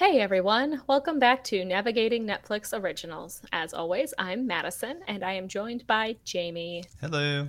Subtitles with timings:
[0.00, 3.42] Hey everyone, welcome back to Navigating Netflix Originals.
[3.52, 6.84] As always, I'm Madison and I am joined by Jamie.
[7.02, 7.48] Hello.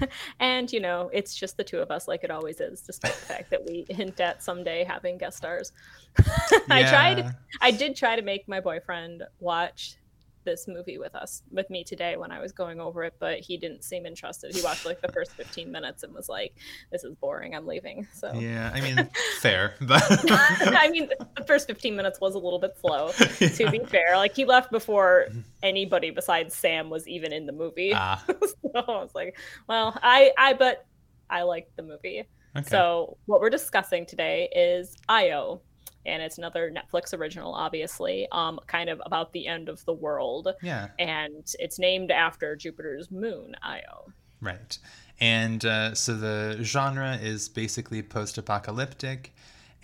[0.38, 3.26] and you know, it's just the two of us like it always is, despite the
[3.26, 5.72] fact that we hint at someday having guest stars.
[6.70, 9.96] I tried I did try to make my boyfriend watch
[10.44, 13.56] this movie with us with me today when I was going over it, but he
[13.56, 14.54] didn't seem interested.
[14.54, 16.54] He watched like the first 15 minutes and was like,
[16.90, 17.54] "This is boring.
[17.54, 19.08] I'm leaving." So yeah, I mean,
[19.40, 23.10] fair, but I mean, the first 15 minutes was a little bit slow.
[23.18, 23.48] Yeah.
[23.62, 25.26] To be fair, like he left before
[25.62, 27.92] anybody besides Sam was even in the movie.
[27.94, 28.22] Ah.
[28.26, 29.36] so I was like,
[29.68, 30.86] well, I I but
[31.28, 32.24] I liked the movie.
[32.56, 32.68] Okay.
[32.68, 35.62] So what we're discussing today is Io
[36.04, 40.48] and it's another Netflix original, obviously, um, kind of about the end of the world.
[40.62, 40.88] Yeah.
[40.98, 44.12] And it's named after Jupiter's moon, Io.
[44.40, 44.78] Right.
[45.20, 49.34] And uh, so the genre is basically post apocalyptic.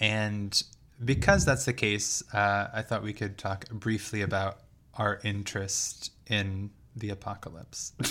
[0.01, 0.61] And
[1.05, 4.59] because that's the case, uh, I thought we could talk briefly about
[4.95, 7.93] our interest in the apocalypse.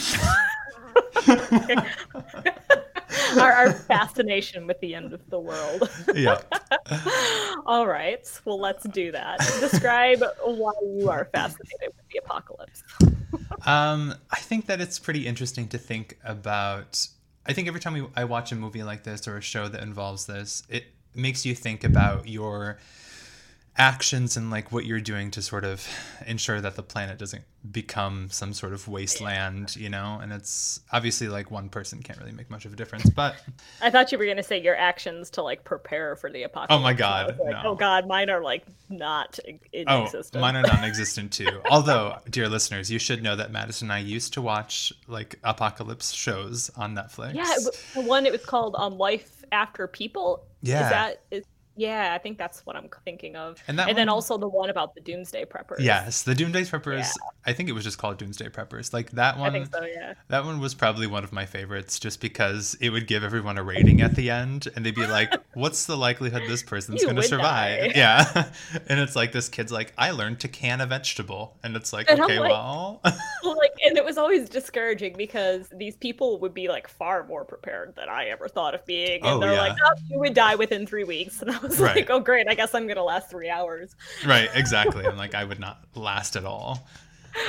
[3.40, 5.90] our, our, fascination with the end of the world.
[6.16, 6.40] yeah.
[7.66, 8.42] All right.
[8.46, 9.40] Well, let's do that.
[9.60, 12.84] Describe why you are fascinated with the apocalypse.
[13.66, 17.08] um, I think that it's pretty interesting to think about.
[17.46, 19.82] I think every time we, I watch a movie like this or a show that
[19.82, 22.78] involves this, it makes you think about your
[23.78, 25.88] actions and like what you're doing to sort of
[26.26, 30.20] ensure that the planet doesn't become some sort of wasteland, you know?
[30.22, 33.36] And it's obviously like one person can't really make much of a difference, but
[33.82, 36.80] I thought you were going to say your actions to like prepare for the apocalypse.
[36.80, 37.38] Oh my god.
[37.40, 37.62] Like, no.
[37.66, 39.40] Oh god, mine are like not
[39.72, 40.42] in oh, existence.
[40.42, 41.62] Mine are non-existent too.
[41.70, 46.12] Although, dear listeners, you should know that Madison and I used to watch like apocalypse
[46.14, 47.36] shows on Netflix.
[47.36, 47.56] Yeah,
[47.94, 50.44] the one it was called um Life After People.
[50.62, 50.84] Yeah.
[50.84, 51.44] Is that is
[51.78, 53.64] yeah, I think that's what I'm thinking of.
[53.68, 55.80] And, and one, then also the one about the Doomsday Preppers.
[55.80, 57.00] Yes, the Doomsday Preppers.
[57.00, 57.30] Yeah.
[57.46, 58.94] I think it was just called Doomsday Preppers.
[58.94, 59.50] Like that one.
[59.50, 59.84] I think so.
[59.86, 60.16] Yeah.
[60.30, 63.64] That one was probably one of my favorites, just because it would give everyone a
[63.64, 67.24] rating at the end, and they'd be like, "What's the likelihood this person's going to
[67.24, 68.50] survive?" Yeah.
[68.88, 72.10] and it's like this kid's like, "I learned to can a vegetable," and it's like,
[72.10, 73.02] and okay, like, well.
[73.44, 77.96] like, and it was always discouraging because these people would be like far more prepared
[77.96, 79.62] than I ever thought of being, and oh, they're yeah.
[79.62, 81.96] like, "Oh, you would die within three weeks," and I was right.
[81.96, 83.96] like, "Oh, great." I guess I'm gonna last three hours.
[84.26, 85.06] Right, exactly.
[85.06, 86.88] I'm like, I would not last at all.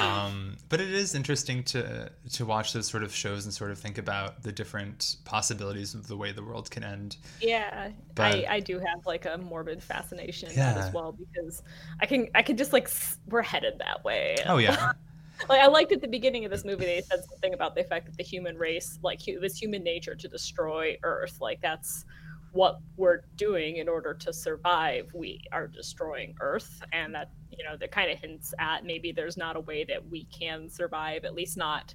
[0.01, 3.79] Um, but it is interesting to to watch those sort of shows and sort of
[3.79, 7.17] think about the different possibilities of the way the world can end.
[7.41, 10.75] Yeah, but, I, I do have like a morbid fascination yeah.
[10.75, 11.63] as well because
[12.01, 12.91] I can I can just like
[13.29, 14.37] we're headed that way.
[14.47, 14.93] Oh yeah.
[15.49, 18.07] like I liked at the beginning of this movie they said something about the fact
[18.07, 21.39] that the human race like it was human nature to destroy Earth.
[21.41, 22.05] Like that's
[22.59, 27.77] what we're doing in order to survive we are destroying earth and that you know
[27.77, 31.35] that kind of hints at maybe there's not a way that we can survive at
[31.35, 31.95] least not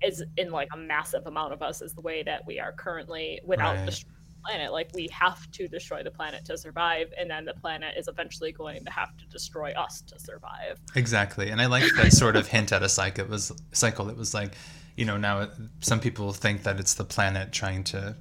[0.00, 3.40] as in like a massive amount of us as the way that we are currently
[3.44, 3.86] without right.
[3.86, 7.54] destroying the planet like we have to destroy the planet to survive and then the
[7.54, 11.82] planet is eventually going to have to destroy us to survive exactly and i like
[11.96, 14.54] that sort of hint at a cycle it was cycle that was like
[14.94, 15.48] you know now
[15.80, 18.14] some people think that it's the planet trying to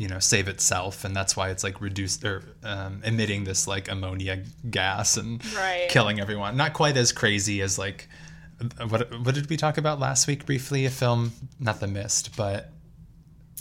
[0.00, 3.90] you know save itself and that's why it's like reduced or um, emitting this like
[3.90, 5.88] ammonia gas and right.
[5.90, 8.08] killing everyone not quite as crazy as like
[8.88, 12.72] what what did we talk about last week briefly a film not the mist but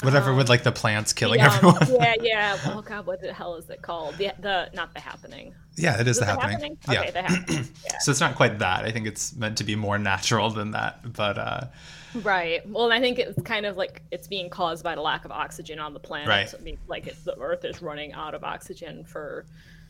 [0.02, 3.34] whatever um, with like the plants killing yeah, everyone yeah yeah oh god what the
[3.34, 6.52] hell is it called the the not the happening yeah it is, is the, happening?
[6.52, 7.12] happening okay, yeah.
[7.12, 7.98] the happening yeah.
[8.00, 11.14] so it's not quite that i think it's meant to be more natural than that
[11.14, 11.62] but uh
[12.16, 12.68] Right.
[12.68, 15.80] Well, I think it's kind of like it's being caused by the lack of oxygen
[15.80, 16.28] on the planet.
[16.28, 16.54] Right.
[16.54, 19.46] I mean, like it's, the Earth is running out of oxygen for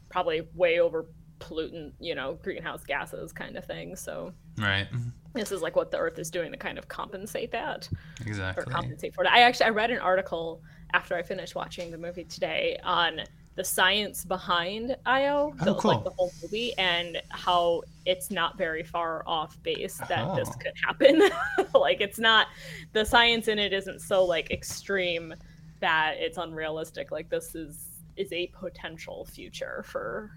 [0.09, 1.05] probably way over
[1.39, 3.95] pollutant, you know, greenhouse gases kind of thing.
[3.95, 4.33] So.
[4.57, 4.87] Right.
[5.33, 7.89] This is like what the Earth is doing to kind of compensate that.
[8.25, 8.63] Exactly.
[8.63, 9.29] Or compensate for it.
[9.29, 10.61] I actually I read an article
[10.93, 13.21] after I finished watching the movie today on
[13.55, 15.91] the science behind Io, oh, the, cool.
[15.91, 20.35] like the whole movie, and how it's not very far off base that oh.
[20.35, 21.21] this could happen.
[21.73, 22.47] like it's not
[22.93, 25.33] the science in it isn't so like extreme
[25.81, 27.11] that it's unrealistic.
[27.11, 30.31] Like this is is a potential future for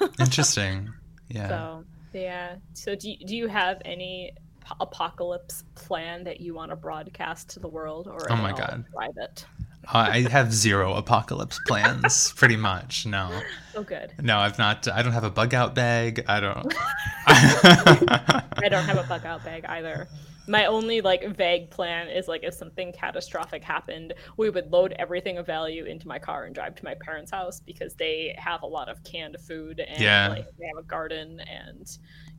[0.20, 0.90] Interesting.
[1.28, 1.48] Yeah.
[1.48, 2.56] So yeah.
[2.74, 4.32] So do you, do you have any
[4.80, 9.44] apocalypse plan that you want to broadcast to the world or oh my god private
[9.88, 13.06] uh, I have zero apocalypse plans, pretty much.
[13.06, 13.30] No.
[13.74, 14.12] Oh, good.
[14.20, 14.86] No, I've not.
[14.88, 16.24] I don't have a bug out bag.
[16.28, 16.74] I don't.
[17.26, 20.06] I don't have a bug out bag either.
[20.50, 25.38] My only like vague plan is like if something catastrophic happened, we would load everything
[25.38, 28.66] of value into my car and drive to my parents' house because they have a
[28.66, 30.28] lot of canned food and Yeah.
[30.28, 31.86] like they have a garden and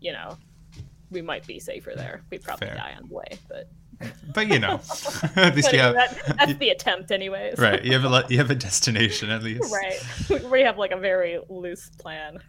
[0.01, 0.37] you know
[1.09, 2.21] we might be safer there.
[2.29, 2.75] We'd probably Fair.
[2.75, 3.69] die on the way, but,
[4.33, 4.73] But you know,
[5.37, 7.57] at least but you have that, that's the attempt anyways.
[7.59, 7.81] right.
[7.83, 9.71] You have a you have a destination at least.
[9.71, 10.43] right.
[10.51, 12.39] We have like a very loose plan.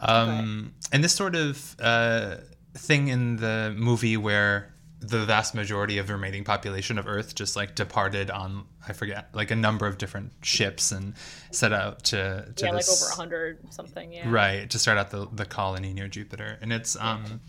[0.00, 2.36] um, and this sort of uh,
[2.74, 7.56] thing in the movie where the vast majority of the remaining population of Earth just
[7.56, 11.14] like departed on I forget like a number of different ships and
[11.50, 14.12] set out to to yeah, like over a hundred something.
[14.12, 14.30] Yeah.
[14.30, 17.40] right to start out the the colony near Jupiter, and it's um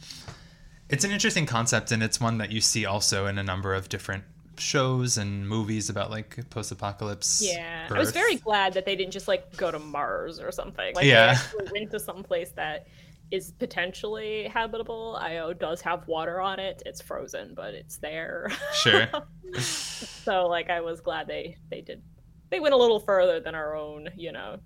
[0.90, 3.88] it's an interesting concept, and it's one that you see also in a number of
[3.90, 4.24] different
[4.58, 7.42] shows and movies about like post-apocalypse.
[7.44, 10.94] Yeah, I was very glad that they didn't just like go to Mars or something.
[10.96, 11.40] Like Yeah.
[11.58, 12.88] they went to some place that
[13.34, 15.18] is potentially habitable.
[15.20, 16.84] Io does have water on it.
[16.86, 18.52] It's frozen, but it's there.
[18.74, 19.08] sure.
[19.60, 22.04] so like I was glad they they did.
[22.52, 24.60] They went a little further than our own, you know,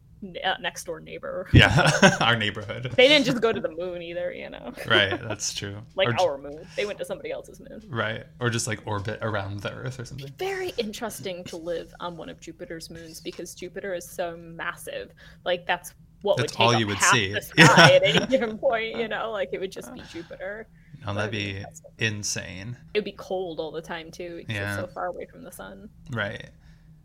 [0.44, 1.48] uh, next door neighbor.
[1.54, 1.90] Yeah,
[2.22, 2.92] our neighborhood.
[2.98, 4.74] They didn't just go to the moon either, you know.
[4.86, 5.78] right, that's true.
[5.96, 6.68] Like Or our moon.
[6.76, 7.82] They went to somebody else's moon.
[7.88, 10.30] Right, or just like orbit around the Earth or something.
[10.38, 15.14] very interesting to live on one of Jupiter's moons because Jupiter is so massive.
[15.46, 17.34] Like that's what That's would all you would see.
[17.34, 18.96] the sky at any given point.
[18.98, 20.68] You know, like it would just be Jupiter.
[21.06, 21.64] Oh, that'd be
[22.00, 22.76] insane.
[22.94, 24.74] It would be cold all the time too because Yeah.
[24.74, 25.90] it's so far away from the sun.
[26.12, 26.50] Right.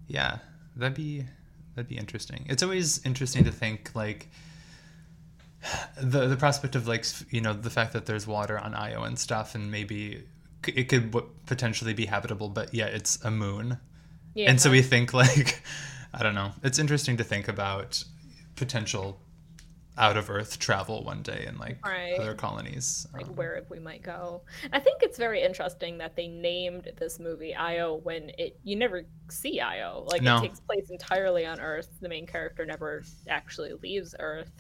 [0.08, 0.38] Yeah,
[0.76, 1.24] that'd be
[1.74, 2.46] that'd be interesting.
[2.48, 4.28] It's always interesting to think like
[6.00, 9.18] the the prospect of like you know the fact that there's water on Io and
[9.18, 10.24] stuff, and maybe
[10.66, 11.14] it could
[11.46, 13.78] potentially be habitable, but yet it's a moon,
[14.34, 14.50] Yeah.
[14.50, 15.62] and so we think like
[16.14, 16.52] I don't know.
[16.64, 18.02] It's interesting to think about
[18.66, 19.18] potential
[19.98, 22.14] out of Earth travel one day in like Right.
[22.18, 23.06] other colonies.
[23.12, 24.42] like Um, where we might go.
[24.72, 29.02] I think it's very interesting that they named this movie Io when it you never
[29.30, 30.06] see Io.
[30.10, 30.36] Like No.
[30.38, 31.88] it takes place entirely on Earth.
[32.00, 34.52] The main character never actually leaves Earth.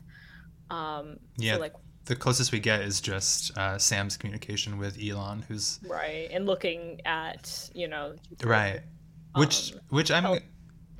[0.68, 1.54] Um Yeah.
[1.54, 1.74] so like
[2.04, 7.00] the closest we get is just uh, Sam's communication with Elon, who's right and looking
[7.06, 8.80] at, you know, right
[9.36, 10.38] which Um, which i'm oh.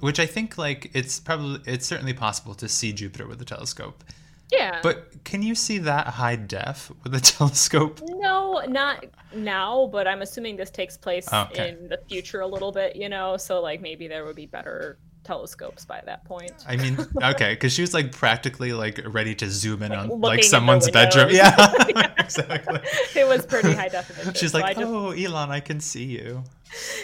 [0.03, 4.05] Which i think like it's probably it's certainly possible to see jupiter with a telescope
[4.51, 4.81] Yeah.
[4.83, 9.05] but can you see that high def with a telescope no, not
[9.35, 11.71] now, but I'm assuming this takes place Okay.
[11.71, 14.99] in the future a little bit, you know, so like maybe there would be better
[15.25, 16.53] telescopes by that point.
[16.69, 20.21] i mean okay because she was like practically like ready to zoom in Like, on
[20.21, 21.55] like someone's bedroom yeah
[21.89, 22.13] Yeah.
[22.19, 22.81] exactly
[23.15, 24.35] It was pretty high definition.
[24.41, 26.43] she's so like just- oh elon i can see you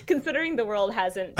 [0.07, 1.35] considering the world hasn't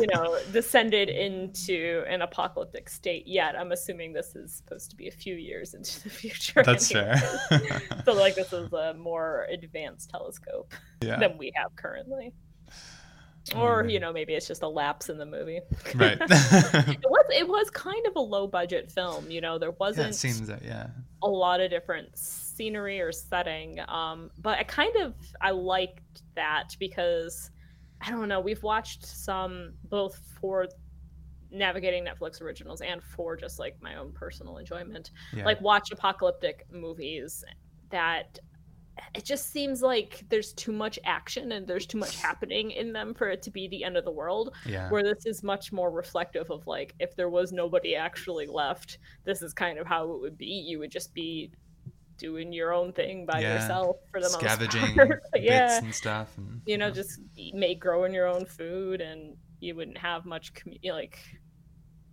[0.00, 5.06] you know descended into an apocalyptic state yet i'm assuming this is supposed to be
[5.06, 7.14] a few years into the future that's anyway.
[7.50, 10.72] fair so like this is a more advanced telescope
[11.02, 12.32] yeah than we have currently
[13.54, 13.92] or Mm.
[13.92, 15.60] you know maybe it's just a lapse in the movie.
[15.94, 16.18] Right.
[16.20, 20.14] It was it was kind of a low budget film you know there wasn't it
[20.14, 20.88] seems that yeah.
[21.22, 26.74] a lot of different scenery or setting um but i kind of i liked that
[26.80, 27.50] because
[28.00, 30.66] i don't know we've watched some both for
[31.50, 35.10] navigating netflix originals and for just like my own personal enjoyment.
[35.32, 35.44] Yeah.
[35.44, 37.42] Like watch apocalyptic movies
[37.90, 38.38] that
[39.14, 43.14] it just seems like there's too much action and there's too much happening in them
[43.14, 44.54] for it to be the end of the world.
[44.66, 44.90] Yeah.
[44.90, 49.42] Where this is much more reflective of like if there was nobody actually left this
[49.42, 50.46] is kind of how it would be.
[50.46, 51.50] You would just be
[52.18, 53.54] doing your own thing by Yeah.
[53.62, 55.66] yourself for the scavenging most part yeah.
[55.68, 56.92] bits and stuff and you know yeah.
[56.92, 61.18] just eat- make growing your own food and you wouldn't have much commu- like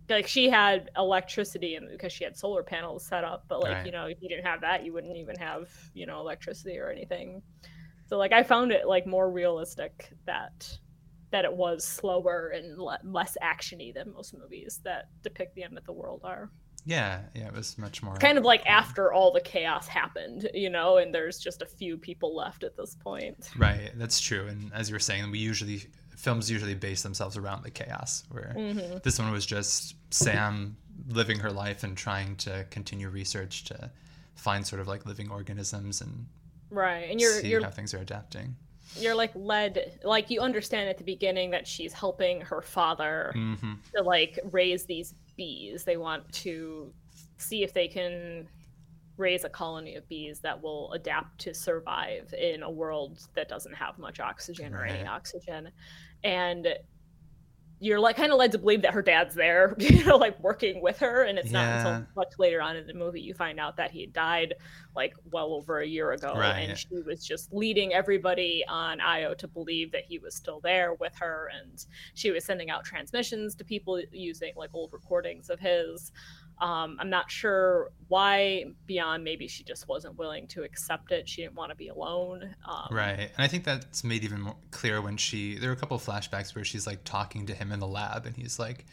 [0.08, 3.86] like she had electricity and because she had solar panels set up but like Right.
[3.86, 6.88] you know if you didn't have that you wouldn't even have you know electricity or
[6.90, 7.42] anything
[8.08, 10.78] so like i found it like more realistic that
[11.32, 15.76] that it was slower and le- less actiony than most movies that depict the end
[15.76, 16.50] of the world are
[16.84, 20.70] yeah yeah it was much more kind of like after all the chaos happened you
[20.70, 24.46] know and there's just a few people left at this point Right, that's true.
[24.46, 25.82] And as you were saying, we usually
[26.16, 28.24] films usually base themselves around the chaos.
[28.30, 30.76] Where hmm this one was just Sam
[31.08, 33.90] living her life and trying to continue research to
[34.34, 36.26] find sort of like living organisms and
[36.70, 38.56] right and you're see you're how things are adapting.
[38.98, 43.74] you're like led like you understand at the beginning that she's helping her father hmm
[43.94, 46.92] to like raise these bees they want to
[47.38, 48.48] see if they can
[49.16, 53.74] raise a colony of bees that will adapt to survive in a world that doesn't
[53.74, 55.70] have much oxygen or any oxygen
[56.24, 56.68] and
[57.78, 60.80] you're like kind of led to believe that her dad's there, you know, like working
[60.80, 61.24] with her.
[61.24, 61.82] And it's Yeah.
[61.82, 64.54] not until much later on in the movie you find out that he had died
[64.94, 66.32] like well over a year ago.
[66.34, 66.60] Right.
[66.70, 70.94] And she was just leading everybody on Io to believe that he was still there
[70.94, 71.50] with her.
[71.60, 76.12] And she was sending out transmissions to people using like old recordings of his.
[76.58, 81.28] Um, I'm not sure why, beyond maybe she just wasn't willing to accept it.
[81.28, 82.54] She didn't want to be alone.
[82.66, 83.18] Um, Right.
[83.36, 86.02] And I think that's made even more clear when she there were a couple of
[86.04, 88.86] flashbacks where she's like talking to him in the lab and he's like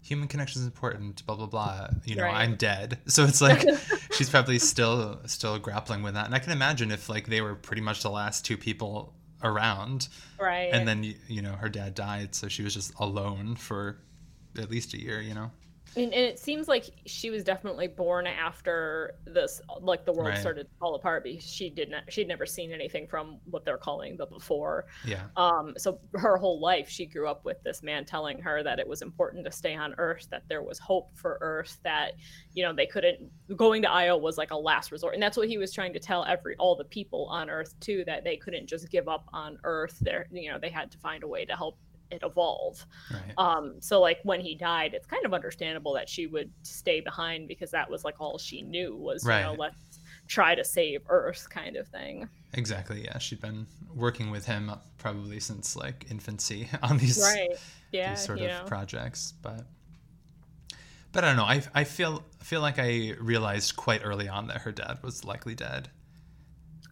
[0.00, 1.88] human connection is important, blah blah blah.
[2.04, 2.34] You know, Right.
[2.36, 2.98] I'm dead.
[3.06, 3.66] So it's like
[4.12, 6.24] she's probably still still grappling with that.
[6.26, 10.08] And I can imagine if like they were pretty much the last two people around
[10.40, 10.70] Right.
[10.72, 13.98] and then you know her dad died so she was just alone for
[14.58, 15.50] at least a year, you know.
[15.96, 20.38] And, and it seems like she was definitely born after this, like the world Right.
[20.38, 24.16] started to fall apart because she didn't, she'd never seen anything from what they're calling
[24.16, 24.86] the before.
[25.04, 25.24] Yeah.
[25.36, 28.88] Um, so her whole life, she grew up with this man telling her that it
[28.88, 32.12] was important to stay on Earth, that there was hope for Earth, that
[32.54, 35.48] you know they couldn't going to Io was like a last resort, and that's what
[35.48, 38.66] he was trying to tell every all the people on Earth too, that they couldn't
[38.66, 39.98] just give up on Earth.
[40.00, 41.78] There, you know, they had to find a way to help
[42.14, 42.86] it evolve.
[43.12, 43.34] Right.
[43.36, 47.48] Um, so like when he died, it's kind of understandable that she would stay behind
[47.48, 49.76] because that was like all she knew was you know let's
[50.26, 52.28] try to save Earth kind of thing.
[52.54, 53.04] Exactly.
[53.04, 57.50] Yeah, she'd been working with him probably since like infancy on these Right.
[57.92, 58.10] Yeah.
[58.14, 58.62] these sort of know.
[58.66, 59.66] projects but
[61.12, 64.62] but i don't know I, I feel feel like i realized quite early on that
[64.62, 65.90] her dad was likely dead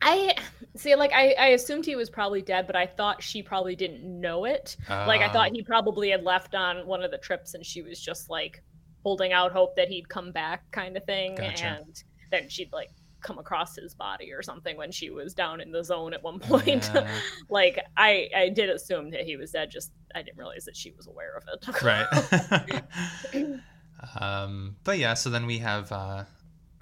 [0.03, 0.35] I
[0.77, 4.03] see like I, I assumed he was probably dead, but I thought she probably didn't
[4.21, 4.77] know it.
[4.89, 7.83] like I Uh, thought he probably had left on one of the trips and she
[7.83, 8.63] was just like
[9.03, 11.35] holding out hope that he'd come back kind of thing.
[11.37, 11.67] Gotcha.
[11.67, 12.91] And then she'd like
[13.21, 16.39] come across his body or something when she was down in the zone at one
[16.51, 16.91] point.
[16.95, 17.09] Yeah.
[17.49, 20.91] like I, I did assume that he was dead, just I didn't realize that she
[20.93, 21.83] was aware of it.
[21.83, 23.53] right
[24.21, 26.25] um but yeah so then we have uh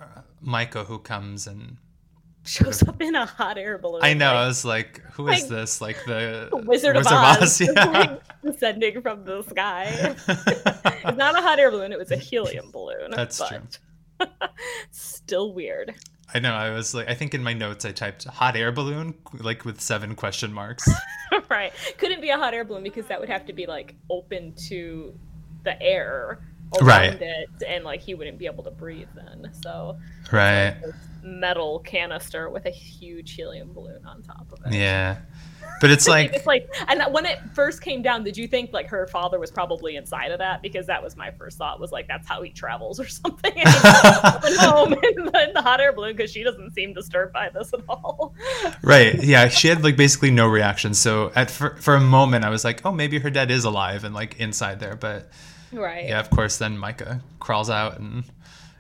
[0.01, 1.77] uh, Micah who comes and
[2.45, 4.01] Shows up in a hot air balloon.
[4.03, 7.85] I know I was like who is like, this like the Wizard, of Oz, yeah
[7.85, 10.17] like, descending from the sky.
[10.29, 13.11] it's not a hot air balloon; it was a helium balloon.
[13.11, 13.79] That's but
[14.91, 15.95] Still weird.
[16.33, 19.15] I know I was like I think in my notes I typed hot air balloon
[19.35, 20.89] like with seven question marks
[21.51, 21.73] right?
[21.99, 25.19] Couldn't be a hot air balloon because that would have to be like open to
[25.65, 26.41] the air
[26.79, 27.19] around Right.
[27.21, 29.51] it, and like he wouldn't be able to breathe then.
[29.63, 29.99] So
[30.33, 30.77] right
[31.23, 34.73] metal canister with a huge helium balloon on top of it.
[34.75, 35.19] yeah
[35.81, 38.87] but it's like it's like, and when it first came down, did you think like
[38.89, 40.63] her father was probably inside of that?
[40.63, 41.81] Because that was my first thought.
[41.81, 43.53] Was like that's how he travels or something.
[43.57, 43.69] And
[44.59, 47.73] home in the, in the hot air balloon because she doesn't seem disturbed by this
[47.73, 48.35] at all.
[48.83, 49.23] Right.
[49.23, 49.49] Yeah.
[49.49, 50.95] She had like basically no reaction.
[50.95, 54.05] So at for, for a moment, I was like, oh, maybe her dad is alive
[54.05, 54.97] and like inside there.
[54.97, 55.31] But
[55.73, 56.09] Right.
[56.09, 58.25] yeah, of course, then Micah crawls out and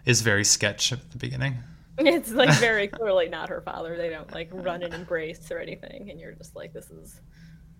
[0.04, 1.56] is very sketch at the beginning.
[1.98, 3.96] It's like very clearly not her father.
[3.96, 7.20] They don't like run and embrace or anything, and you're just like, this is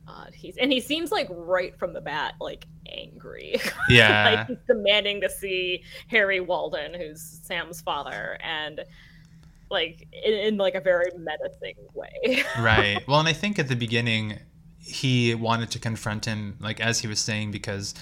[0.07, 0.35] odd.
[0.35, 3.61] He's and he seems like right from the bat like angry.
[3.89, 4.25] Yeah.
[4.25, 8.85] like he's demanding to see Harry Walden, who's Sam's father, and
[9.71, 12.43] like in, in like a very menacing way.
[12.59, 13.07] right.
[13.09, 14.39] Well, and I think at the beginning,
[14.79, 17.95] he wanted to confront him, like as he was saying, because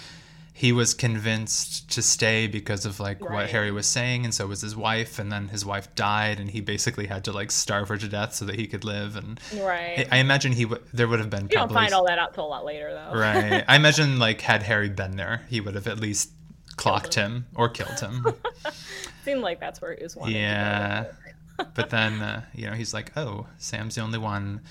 [0.58, 4.60] he was convinced to stay because of like what Harry was saying, and so was
[4.60, 7.96] his wife, and then his wife died, and he basically had to like starve her
[7.96, 9.14] to death so that he could live.
[9.14, 10.08] And right.
[10.10, 12.18] I, I imagine he would there would have been you don't probably find all that
[12.18, 13.16] out till a lot later, though.
[13.16, 13.64] right.
[13.68, 16.32] I imagine like had Harry been there, he would have at least
[16.74, 18.26] clocked him or killed him.
[19.24, 21.04] Seemed like that's where he was wanting yeah.
[21.76, 24.62] But then uh, you know he's like, oh, Sam's the only one.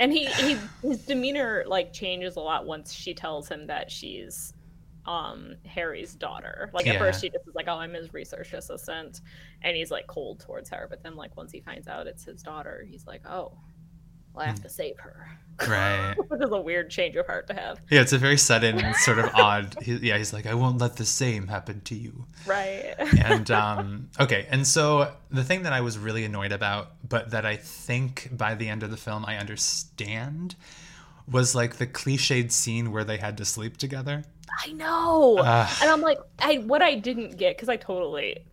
[0.00, 4.52] And he, he his demeanor like changes a lot once she tells him that she's
[5.08, 6.70] um Harry's daughter.
[6.74, 6.98] Like at Yeah.
[6.98, 9.22] first she just is like, Oh, I'm his research assistant
[9.62, 12.42] and he's like cold towards her, but then like once he finds out it's his
[12.42, 13.56] daughter, he's like, Oh,
[14.34, 15.26] well, I have to save her.
[15.66, 16.14] Right.
[16.28, 17.80] Which is a weird change of heart to have.
[17.90, 19.74] Yeah, it's a very sudden, and sort of odd.
[19.82, 22.26] He, yeah, he's like, I won't let the same happen to you.
[22.46, 22.94] Right.
[23.18, 27.46] And um, okay, and so the thing that I was really annoyed about, but that
[27.46, 30.54] I think by the end of the film I understand,
[31.26, 34.24] was like the cliched scene where they had to sleep together.
[34.64, 35.38] I know.
[35.38, 38.44] And I'm like, I what I didn't get because I totally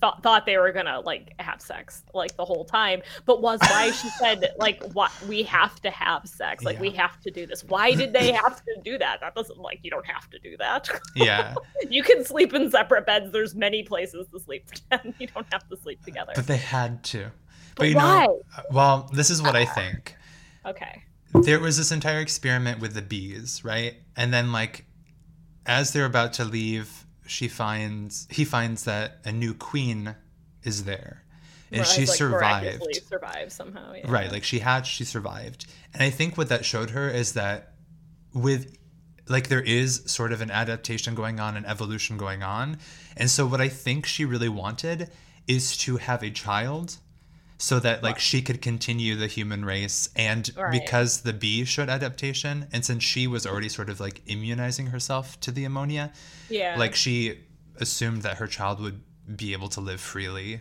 [0.00, 3.90] thought thought they were gonna like have sex like the whole time, but was why
[3.90, 7.64] she said like what we have to have sex, like we have to do this.
[7.64, 9.20] Why did they have to do that?
[9.20, 10.88] That doesn't like you don't have to do that.
[11.14, 11.54] Yeah,
[11.88, 13.32] you can sleep in separate beds.
[13.32, 14.66] There's many places to sleep.
[15.18, 16.32] you don't have to sleep together.
[16.34, 17.30] but they had to.
[17.74, 18.26] But, But you why?
[18.26, 19.74] know, well, this is what I ah.
[19.74, 20.14] think.
[20.66, 21.02] Okay.
[21.32, 23.94] there was this entire experiment with the bees, right?
[24.16, 24.84] And then like
[25.68, 30.16] as they're about to leave, she finds he finds that a new queen
[30.64, 31.22] is there,
[31.70, 33.04] and Whereas, she like, survived.
[33.06, 33.92] survived somehow.
[33.92, 34.10] Yeah.
[34.10, 35.66] Right, like she hatched, she survived.
[35.92, 37.74] And I think what that showed her is that
[38.32, 38.76] with
[39.28, 42.78] like there is sort of an adaptation going on, an evolution going on.
[43.16, 45.10] And so what I think she really wanted
[45.46, 46.96] is to have a child
[47.60, 50.70] so that like she could continue the human race and Right.
[50.72, 55.38] because the bee showed adaptation and since she was already sort of like immunizing herself
[55.40, 56.12] to the ammonia
[56.48, 56.76] yeah.
[56.78, 57.40] like she
[57.80, 59.00] assumed that her child would
[59.36, 60.60] be able to live freely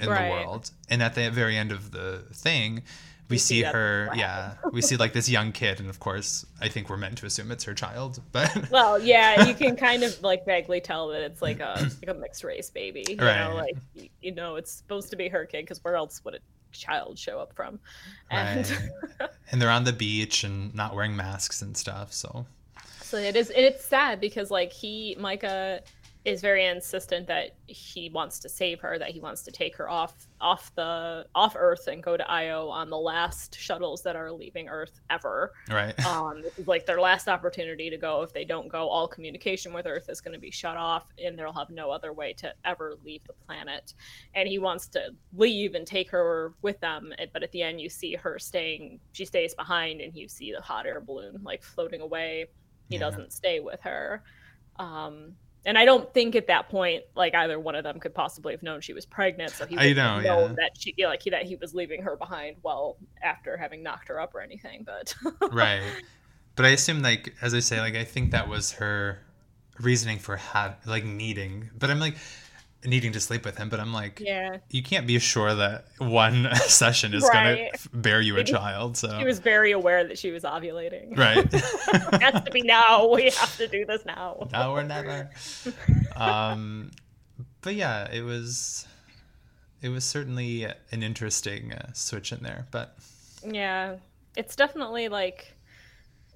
[0.00, 0.24] in Right.
[0.24, 2.82] the world and at the very end of the thing
[3.28, 6.68] we see see her yeah we see like this young kid and of course i
[6.68, 10.14] think we're meant to assume it's her child but Well, yeah, you can kind of
[10.22, 13.16] like vaguely tell that it's like a like a mixed race baby.
[13.18, 13.36] You Right.
[13.38, 13.78] know, like
[14.20, 16.38] you know, it's supposed to be her kid because where else would a
[16.72, 17.80] child show up from?
[18.30, 19.28] And Right.
[19.50, 22.46] and they're on the beach and not wearing masks and stuff so
[23.00, 25.80] so it is it's sad because like he Micah
[26.28, 29.88] is very insistent that he wants to save her, that he wants to take her
[29.88, 34.30] off off the off Earth and go to Io on the last shuttles that are
[34.30, 35.52] leaving Earth ever.
[35.68, 38.22] right um, this is like their last opportunity to go.
[38.22, 41.38] If they don't go, all communication with Earth is going to be shut off, and
[41.38, 43.94] they'll have no other way to ever leave the planet.
[44.34, 47.80] And he wants to leave and take her with them, eh, but at the end,
[47.80, 49.00] you see her staying.
[49.12, 52.46] She stays behind, and you see the hot air balloon like floating away.
[52.88, 53.00] He Yeah.
[53.00, 54.22] doesn't stay with her.
[54.78, 58.52] Um, and I don't think at that point, like either one of them could possibly
[58.52, 60.54] have known she was pregnant, so he I would know, have yeah.
[60.56, 64.20] that she, like, he, that he was leaving her behind well after having knocked her
[64.20, 64.84] up or anything.
[64.84, 65.14] But
[65.52, 65.82] right
[66.58, 69.20] but i assume like as i say like i think that was her
[69.78, 72.16] reasoning for had like needing but i'm like
[72.84, 76.48] needing to sleep with him but i'm like yeah, you can't be sure that one
[76.66, 77.70] session is Right.
[77.72, 81.16] gonna bear you a Maybe child so he was very aware that she was ovulating.
[81.18, 83.08] right it has to be now.
[83.12, 84.46] We have to do this now.
[84.52, 85.28] now or never
[86.16, 86.90] um
[87.62, 88.86] but yeah it was
[89.82, 92.96] it was certainly an interesting uh, switch in there but
[93.44, 93.96] Yeah,
[94.36, 95.54] it's definitely like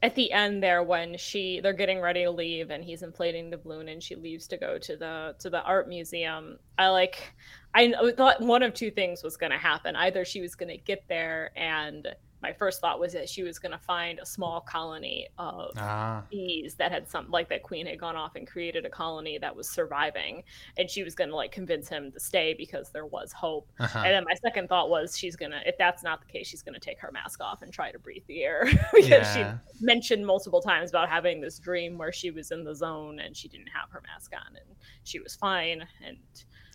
[0.02, 3.56] at the end there when she they're getting ready to leave and he's inflating the
[3.56, 6.58] balloon and she leaves to go to the to the art museum.
[6.76, 7.32] I like
[7.74, 9.94] I thought one of two things was going to happen.
[9.94, 12.08] Either she was going to get there and
[12.42, 16.22] my first thought was that she was going to find a small colony of ah
[16.30, 19.54] bees that had some like that queen had gone off and created a colony that
[19.54, 20.42] was surviving
[20.76, 24.00] and she was going to like convince him to stay because there was hope uh-huh.
[24.04, 26.78] and then my second thought was she's gonna if that's not the case she's gonna
[26.80, 29.58] take her mask off and try to breathe the air because Yeah.
[29.78, 33.36] she mentioned multiple times about having this dream where she was in the zone and
[33.36, 36.16] she didn't have her mask on and she was fine and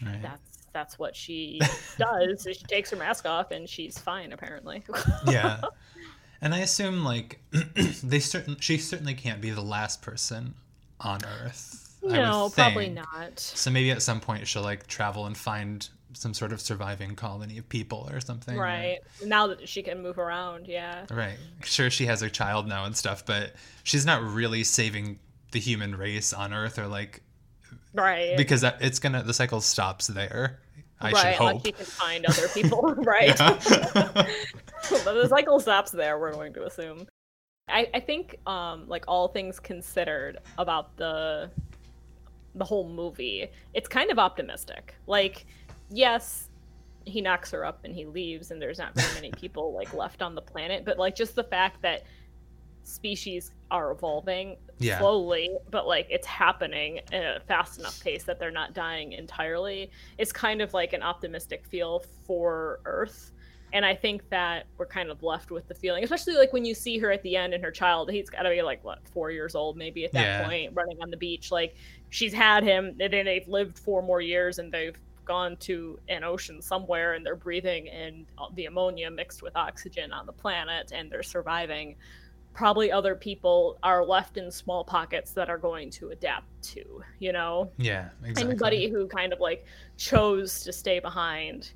[0.06, 0.22] right.
[0.22, 1.60] that's that's what she
[1.98, 4.84] does is she takes her mask off and she's fine apparently.
[5.28, 5.62] Yeah.
[6.40, 7.40] And i assume like
[8.04, 10.54] they certain she certainly can't be the last person
[11.00, 13.40] on earth no probably not.
[13.40, 17.58] So maybe at some point she'll like travel and find some sort of surviving colony
[17.58, 19.00] of people or something or- right.
[19.26, 21.08] Now that she can move around yeah.
[21.12, 21.40] Right.
[21.64, 25.18] Sure she has a child now and stuff but she's not really saving
[25.54, 27.24] the human race on earth or like
[27.96, 28.38] right.
[28.38, 30.60] because that, it's gonna the cycle stops there
[31.00, 31.50] i should right hope.
[31.50, 33.38] unless she can find other people right?
[34.90, 37.08] But the cycle stops there we're going to assume.
[37.68, 41.50] I, I think um like all things considered about the
[42.56, 44.96] the whole movie it's kind of optimistic.
[45.08, 45.46] Like
[45.90, 46.50] yes
[47.06, 50.22] he knocks her up and he leaves and there's not very many people like left
[50.22, 52.04] on the planet but like just the fact that
[52.88, 55.00] species are evolving Yeah.
[55.00, 59.92] slowly but like it's happening at a fast enough pace that they're not dying entirely
[60.18, 63.32] it's kind of like an optimistic feel for earth
[63.74, 66.74] and i think that we're kind of left with the feeling especially like when you
[66.74, 69.32] see her at the end and her child he's got to be like what four
[69.32, 70.48] years old maybe at that Yeah.
[70.48, 71.76] point running on the beach like
[72.10, 76.24] she's had him and then they've lived four more years and they've gone to an
[76.24, 80.94] ocean somewhere and they're breathing in uh, the ammonia mixed with oxygen on the planet
[80.96, 81.98] and they're surviving
[82.58, 87.32] probably other people are left in small pockets that are going to adapt to you
[87.32, 87.70] know?
[87.78, 88.44] Yeah exactly.
[88.52, 89.64] Anybody who kind of like
[89.96, 91.72] chose to stay behind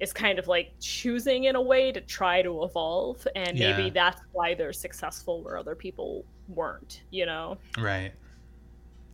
[0.00, 3.76] is kind of like choosing in a way to try to evolve and Yeah.
[3.76, 7.56] maybe that's why they're successful where other people weren't you know?
[7.78, 8.10] Right.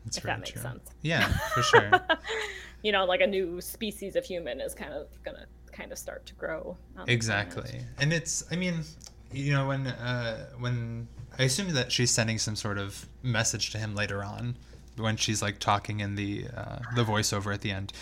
[0.06, 0.62] That's if that makes true.
[0.62, 0.88] sense.
[1.02, 1.90] Yeah for sure.
[2.82, 6.24] You know like a new species of human is kind of gonna kind of start
[6.24, 7.82] to grow um, exactly.
[7.98, 8.84] And it's i mean
[9.32, 11.06] you know when uh when
[11.38, 14.56] i assume that she's sending some sort of message to him later on
[14.96, 17.92] when she's like talking in the uh the voiceover at the end.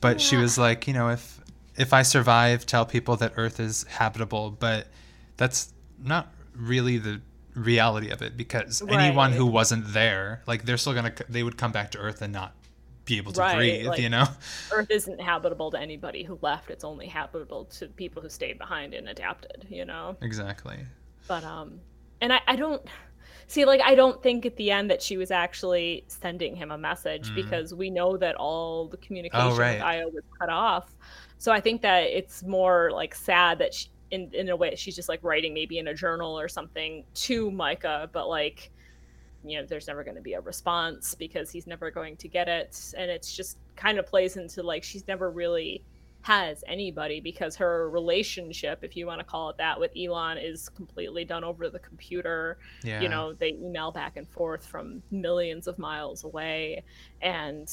[0.00, 1.40] But she was like you know if
[1.76, 4.50] if i survive tell people that earth is habitable.
[4.50, 4.86] But
[5.36, 7.20] that's not really the
[7.54, 11.72] reality of it because anyone who wasn't there, like they're still gonna, they would come
[11.72, 12.54] back to Earth and not
[13.08, 14.26] be able to Right, breathe, like- you know?
[14.72, 16.70] Earth isn't habitable to anybody who left.
[16.70, 20.16] It's only habitable to people who stayed behind and adapted, you know?
[20.20, 20.78] Exactly.
[21.26, 21.80] But um
[22.20, 22.82] and I, I don't
[23.46, 26.78] see like I don't think at the end that she was actually sending him a
[26.78, 27.34] message Mm.
[27.36, 29.74] because we know that all the communication Oh, right.
[29.74, 30.94] with Io was cut off.
[31.38, 34.96] So I think that it's more like sad that she, in in a way she's
[34.96, 38.70] just like writing maybe in a journal or something to Micah, but like
[39.44, 42.48] you know there's never going to be a response because he's never going to get
[42.48, 42.94] it.
[42.96, 45.82] And it's just kind of plays into like she's never really
[46.22, 50.68] has anybody because her relationship if you want to call it that with Elon is
[50.68, 52.58] completely done over the computer.
[52.82, 53.00] Yeah.
[53.00, 56.82] you know they email back and forth from millions of miles away.
[57.22, 57.72] And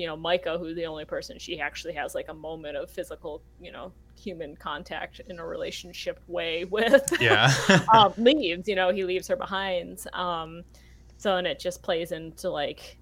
[0.00, 3.42] you know micah who's the only person she actually has like a moment of physical
[3.60, 7.52] you know human contact in a relationship way with Yeah.
[7.92, 10.62] um, leaves you know he leaves her behind um
[11.18, 12.96] so and it just plays into like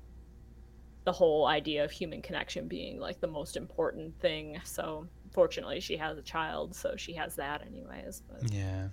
[1.04, 5.96] the whole idea of human connection being like the most important thing so fortunately she
[5.96, 8.88] has a child so she has that anyways but yeah.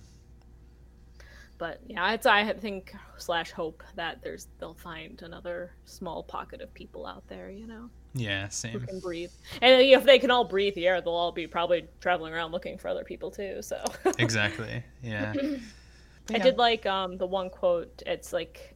[1.58, 6.74] But yeah it's i think slash hope that there's they'll find another small pocket of
[6.74, 8.48] people out there you know Yeah.
[8.50, 8.74] same.
[8.74, 11.32] who can breathe and you know, if they can all breathe the air they'll all
[11.32, 13.84] be probably traveling around looking for other people too so
[14.20, 14.84] Exactly.
[15.02, 15.34] Yeah.
[16.30, 16.44] i Yeah.
[16.44, 18.76] did like um the one quote it's like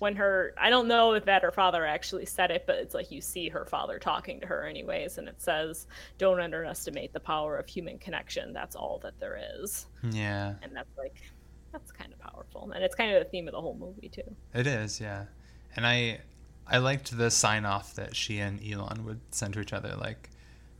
[0.00, 3.10] when her i don't know if that her father actually said it but it's like
[3.12, 5.86] you see her father talking to her anyways and it says
[6.18, 10.54] don't underestimate the power of human connection that's all that there is Yeah.
[10.62, 11.14] and that's like
[11.72, 14.36] that's kind of powerful and it's kind of the theme of the whole movie too
[14.54, 15.24] It is, yeah.
[15.76, 16.20] And I
[16.66, 20.30] I liked the sign off that she and Elon would send to each other like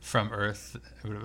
[0.01, 0.77] from Earth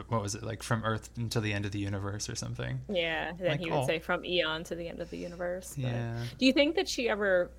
[0.08, 0.44] what was it?
[0.44, 2.80] Like from Earth until the end of the universe or something.
[2.90, 3.88] Yeah, then Like, he would oh.
[3.88, 5.74] say from eon to the end of the universe.
[5.76, 6.24] but- Yeah.
[6.38, 7.52] Do you think that she ever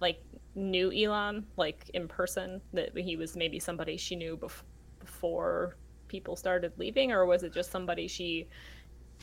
[0.00, 0.20] like
[0.54, 2.60] knew Elon like in person?
[2.74, 4.62] That he was maybe somebody she knew bef-
[5.00, 5.76] before
[6.08, 8.46] people started leaving, or was it just somebody she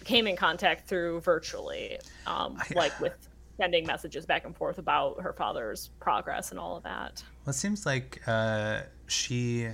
[0.06, 3.14] came in contact through virtually, um, I- like with
[3.58, 7.24] sending messages back and forth about her father's progress and all of that?
[7.46, 9.68] Well, it seems like uh, she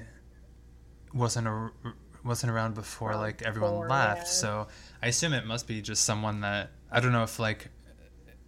[1.13, 1.71] wasn't a,
[2.23, 4.21] wasn't around before like everyone before, left.
[4.21, 4.25] yeah.
[4.25, 4.67] So
[5.01, 7.69] I assume it must be just someone that I don't know if like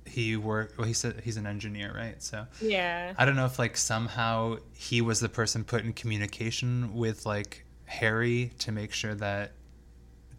[0.06, 0.78] he worked.
[0.78, 2.22] Well, he said he's an engineer, right?
[2.22, 3.14] So Yeah.
[3.18, 7.66] I don't know if like somehow he was the person put in communication with like
[7.86, 9.54] Harry to make sure that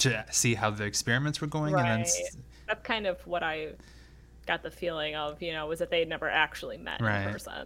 [0.03, 2.29] to see how the experiments were going, and then Right.
[2.69, 3.75] That's kind of what I
[4.47, 7.13] got the feeling of, you know, was that they had never actually met Right.
[7.27, 7.65] in person.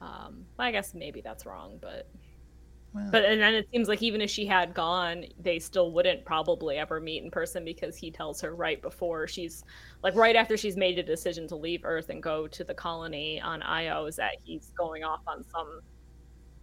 [0.00, 2.10] Um, I guess maybe that's wrong, but
[2.92, 6.24] well, but and then it seems like even if she had gone, they still wouldn't
[6.24, 9.64] probably ever meet in person because he tells her right before she's
[10.04, 13.40] like right after she's made a decision to leave Earth and go to the colony
[13.40, 15.80] on Io is that he's going off on some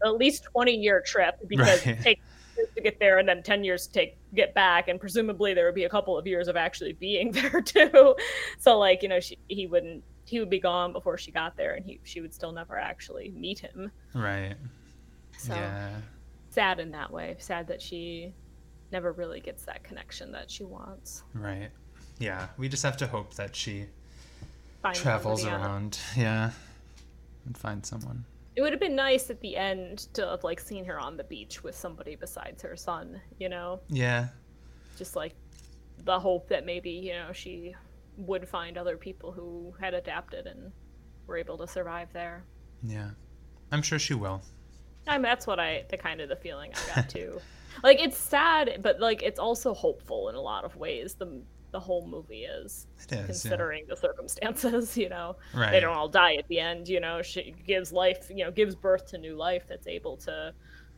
[0.05, 1.97] at least twenty year trip because Right.
[1.99, 2.21] it takes
[2.75, 5.75] to get there and then ten years to take get back and presumably there would
[5.75, 8.15] be a couple of years of actually being there too.
[8.59, 11.75] So like you know she he wouldn't he would be gone before she got there
[11.75, 13.91] and he she would still never actually meet him.
[14.13, 14.55] right,
[15.37, 15.89] So yeah,
[16.49, 17.35] sad in that way.
[17.39, 18.33] Sad that she
[18.91, 21.23] never really gets that connection that she wants.
[21.33, 21.69] right,
[22.19, 22.47] yeah.
[22.57, 23.85] We just have to hope that she
[24.81, 26.51] Find travels around, yeah,
[27.45, 28.25] and find someone.
[28.57, 31.23] It would have been nice at the end to have like seen her on the
[31.23, 33.21] beach with somebody besides her son.
[33.39, 34.29] You know, Yeah,
[34.97, 35.35] just like
[36.03, 37.75] the hope that maybe you know she
[38.17, 40.71] would find other people who had adapted and
[41.27, 42.43] were able to survive there.
[42.83, 43.11] yeah.
[43.71, 44.41] I'm sure she will.
[45.07, 47.39] I mean, that's what I the kind of the feeling I got too.
[47.83, 51.13] like it's sad, but like it's also hopeful in a lot of ways.
[51.15, 51.41] The
[51.77, 52.87] the whole movie is.
[52.97, 53.25] Is, yeah.
[53.25, 55.71] considering the circumstances you know Right.
[55.71, 58.73] they don't all die at the end you know she gives life you know gives
[58.75, 60.53] birth to new life that's able to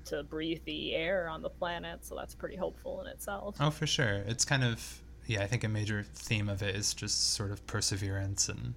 [0.05, 3.85] to breathe the air on the planet so that's pretty hopeful in itself Oh, for
[3.85, 4.23] sure.
[4.31, 5.41] It's kind of yeah.
[5.43, 8.73] I think a major theme of it is just sort of perseverance and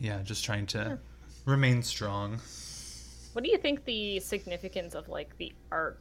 [0.00, 0.98] yeah, just trying to
[1.44, 2.38] remain strong.
[3.34, 6.00] what do you think the significance of like the art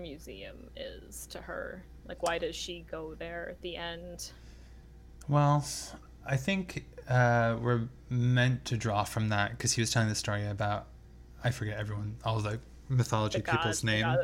[0.00, 4.30] museum is to her like why does she go there at the end
[5.28, 5.64] Well,
[6.26, 10.46] I think uh, we're meant to draw from that because he was telling the story
[10.46, 10.86] about
[11.44, 14.16] I forget everyone all the mythology the people's the name.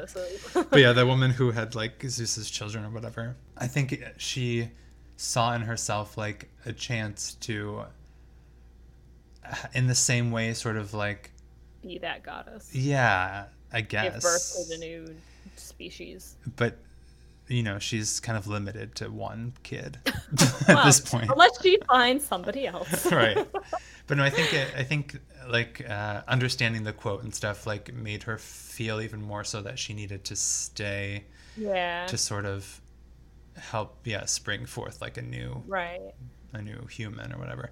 [0.71, 3.37] but yeah, the woman who had like Zeus's children or whatever.
[3.57, 4.69] I think she
[5.17, 7.85] saw in herself like a chance to,
[9.75, 11.33] in the same way, sort of like
[11.83, 14.15] be that goddess yeah, I guess.
[14.15, 15.17] give birth to the new
[15.57, 16.79] species But
[17.49, 19.99] you know she's kind of limited to one kid
[20.69, 23.11] Well, at this point Unless she finds somebody else.
[23.13, 23.47] right
[24.07, 27.93] but no i think it, i think like uh, understanding the quote and stuff like
[27.95, 31.25] made her feel even more so that she needed to stay
[31.57, 32.05] yeah.
[32.07, 32.81] to sort of
[33.57, 36.13] help yeah spring forth like a new right.
[36.53, 37.71] a new human or whatever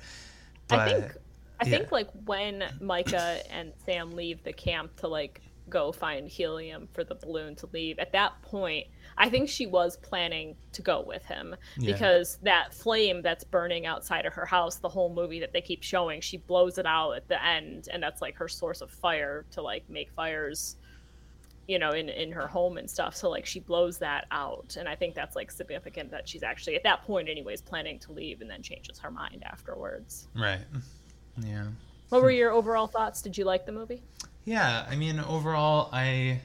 [0.71, 1.13] I think
[1.61, 1.79] I yeah.
[1.79, 7.03] think like when Micah and Sam leave the camp to like go find helium for
[7.05, 8.87] the balloon to leave, at that point,
[9.19, 11.93] I think she was planning to go with him Yeah.
[11.93, 15.83] because that flame that's burning outside of her house, the whole movie that they keep
[15.83, 19.45] showing, she blows it out at the end, and that's like her source of fire
[19.53, 20.77] to like make fires,
[21.67, 23.17] you know, in in her home and stuff.
[23.17, 26.77] So like she blows that out, and I think that's like significant that she's actually
[26.77, 30.29] at that point, anyways, planning to leave, and then changes her mind afterwards.
[30.35, 30.61] right
[31.43, 31.67] yeah
[32.11, 33.21] What were your overall thoughts?
[33.21, 34.03] Did you like the movie?
[34.47, 36.41] Yeah, I mean, overall, I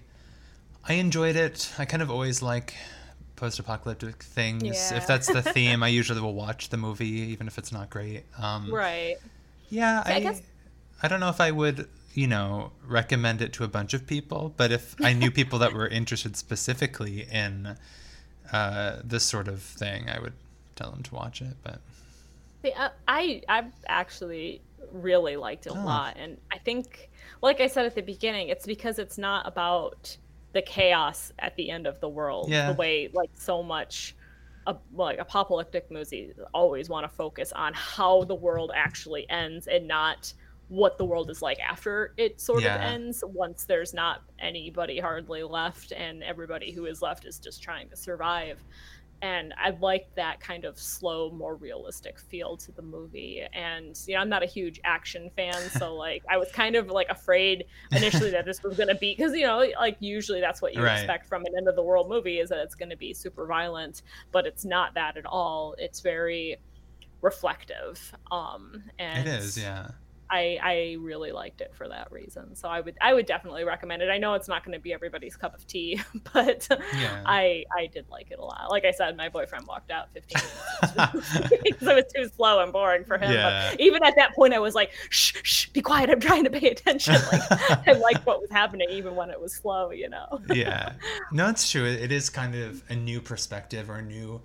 [0.88, 1.72] I enjoyed it.
[1.78, 2.74] I kind of always like
[3.36, 4.64] post-apocalyptic things.
[4.92, 4.98] Yeah.
[4.98, 8.24] If that's the theme, I usually will watch the movie, even if it's not great.
[8.38, 9.18] Um, Right.
[9.70, 10.42] Yeah, See, I I, guess-
[11.04, 14.54] I don't know if I would, you know, recommend it to a bunch of people,
[14.58, 17.78] but if I knew people that were interested specifically in
[18.52, 20.34] uh, this sort of thing, I would
[20.76, 21.56] tell them to watch it.
[21.64, 21.80] But
[22.66, 25.86] I, I I actually really liked it a Oh.
[25.86, 27.10] lot, and I think,
[27.42, 30.16] like I said at the beginning, it's because it's not about
[30.54, 32.50] the chaos at the end of the world.
[32.50, 32.72] Yeah.
[32.72, 34.16] The way like so much.
[34.68, 39.88] Uh, like apocalyptic movies always want to focus on how the world actually ends and
[39.88, 40.32] not
[40.68, 42.76] what the world is like after it sort Yeah.
[42.76, 47.64] of ends once there's not anybody hardly left and everybody who is left is just
[47.64, 48.64] trying to survive
[49.22, 53.44] and I like that kind of slow, more realistic feel to the movie.
[53.54, 56.88] And you know, I'm not a huge action fan, so like I was kind of
[56.88, 60.62] like afraid initially that this was going to be because you know, like usually that's
[60.62, 60.98] what you Right.
[60.98, 63.46] expect from an end of the world movie is that it's going to be super
[63.46, 65.76] violent, but it's not that at all.
[65.78, 66.58] It's very
[67.22, 68.14] reflective.
[68.32, 69.92] Um, and it is, yeah.
[70.32, 72.56] I, I really liked it for that reason.
[72.56, 74.10] So I would I would definitely recommend it.
[74.10, 76.02] I know it's not going to be everybody's cup of tea,
[76.34, 76.68] but
[76.98, 77.22] Yeah.
[77.26, 78.70] I I did like it a lot.
[78.70, 82.72] Like I said, my boyfriend walked out 15 minutes because it was too slow and
[82.72, 83.32] boring for him.
[83.34, 83.76] Yeah.
[83.78, 86.10] Even at that point, I was like, shh, shh, be quiet.
[86.10, 87.16] I'm trying to pay attention.
[87.32, 89.92] Like I liked what was happening even when it was slow.
[89.92, 90.42] You know.
[90.54, 90.94] yeah
[91.32, 94.42] no it's true it it is kind of a new perspective or a new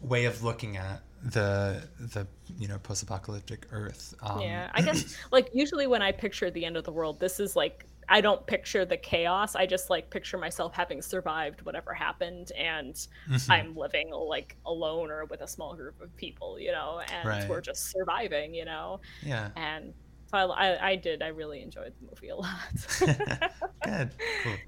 [0.00, 2.26] way of looking at the the
[2.58, 6.76] you know post-apocalyptic earth um, yeah, I guess like usually when I picture the end
[6.76, 9.54] of the world, this is like I don't picture the chaos.
[9.56, 12.94] I just like picture myself having survived whatever happened and
[13.26, 13.48] mhm.
[13.48, 17.46] I'm living like alone or with a small group of people, you know, and Right.
[17.48, 19.00] we're just surviving, you know.
[19.22, 19.94] yeah And
[20.30, 21.22] so I, I, I did.
[21.22, 23.50] I really enjoyed the movie a lot.
[23.82, 24.60] good cool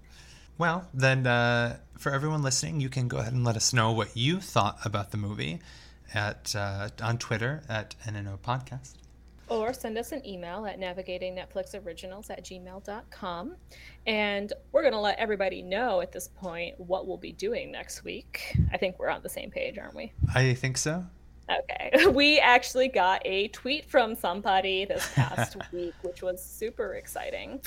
[0.59, 4.17] well then uh, for everyone listening you can go ahead and let us know what
[4.17, 5.61] you thought about the movie
[6.15, 8.95] at uh, on twitter at nno podcast
[9.49, 13.57] or send us an email at navigatingnetflixoriginals at gmail.com.
[14.07, 18.05] And we're going to let everybody know at this point what we'll be doing next
[18.05, 18.57] week.
[18.73, 20.13] I think we're on the same page, aren't we?
[20.35, 21.07] i think so
[21.51, 21.91] Okay.
[22.09, 27.61] We actually got a tweet from somebody this past week, which was super exciting.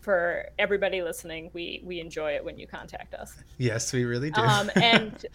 [0.00, 3.34] For everybody listening, we we enjoy it when you contact us.
[3.58, 5.26] yes we really do Um, and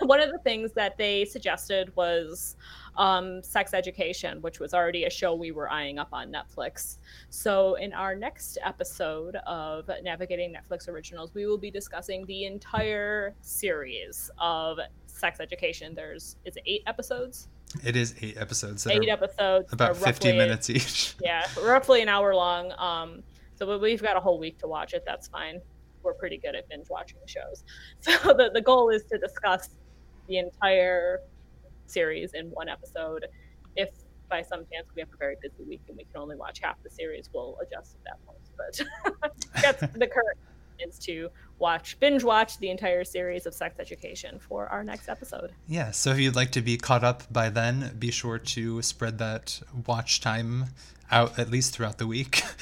[0.00, 2.56] one of the things that they suggested was
[2.96, 6.96] um, sex education, which was already a show we were eyeing up on Netflix.
[7.30, 13.34] So, in our next episode of Navigating Netflix Originals, we will be discussing the entire
[13.42, 14.78] series of
[15.16, 15.94] sex education.
[15.94, 17.48] There's is it eight episodes?
[17.84, 19.72] it is eight episodes Eight episodes.
[19.72, 22.72] about They're 50 minutes each Yeah, roughly an hour long.
[22.78, 23.22] Um,
[23.56, 25.02] so we've got a whole week to watch it.
[25.06, 25.60] That's fine.
[26.02, 27.64] We're pretty good at binge watching shows.
[28.00, 29.70] So the, the goal is to discuss
[30.28, 31.20] the entire
[31.86, 33.26] series in one episode.
[33.74, 33.90] If
[34.28, 36.76] by some chance we have a very busy week and we can only watch half
[36.82, 38.38] the series, we'll adjust at that point.
[38.56, 40.38] But that's the current
[40.80, 45.52] is to watch binge watch the entire series of sex education for our next episode.
[45.68, 49.18] Yeah, so if you'd like to be caught up by then, be sure to spread
[49.18, 50.66] that watch time
[51.10, 52.42] out at least throughout the week.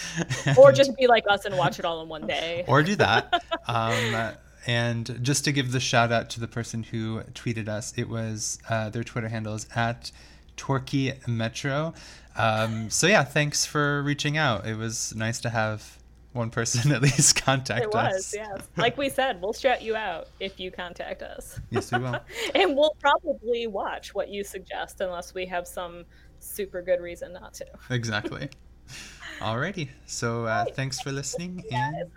[0.58, 2.64] Or just be like us and watch it all in one day.
[2.68, 3.42] or do that.
[3.66, 4.32] Um,
[4.66, 8.58] and just to give the shout out to the person who tweeted us, it was
[8.68, 10.12] uh, their Twitter handle is at
[10.56, 11.94] Torquay Metro.
[12.36, 14.66] Um, so yeah, thanks for reaching out.
[14.66, 15.98] It was nice to have
[16.34, 18.12] one person at least contact It us.
[18.14, 18.68] was, yes.
[18.76, 21.58] Like we said, we'll shout you out if you contact us.
[21.70, 22.18] Yes, we will.
[22.54, 26.04] and we'll probably watch what you suggest unless we have some
[26.40, 27.66] super good reason not to.
[27.90, 28.50] Exactly.
[29.40, 29.88] Alrighty.
[30.06, 32.10] So uh, thanks for listening and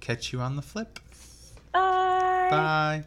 [0.00, 1.00] catch you on the flip.
[1.72, 2.48] Bye.
[2.50, 3.04] Bye.